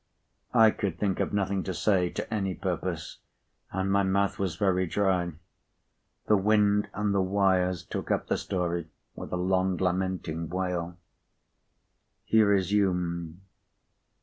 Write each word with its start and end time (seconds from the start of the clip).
I 0.55 0.71
could 0.71 0.97
think 0.97 1.19
of 1.19 1.31
nothing 1.31 1.61
to 1.61 1.75
say, 1.75 2.09
to 2.09 2.33
any 2.33 2.55
purpose, 2.55 3.19
and 3.71 3.91
my 3.91 4.01
mouth 4.01 4.39
was 4.39 4.55
very 4.55 4.87
dry. 4.87 5.33
The 6.25 6.37
wind 6.37 6.87
and 6.95 7.13
the 7.13 7.21
wires 7.21 7.85
took 7.85 8.09
up 8.09 8.25
the 8.25 8.37
story 8.39 8.87
with 9.13 9.31
a 9.31 9.37
long 9.37 9.77
lamenting 9.77 10.49
wail. 10.49 10.97
He 12.23 12.41
resumed. 12.41 13.41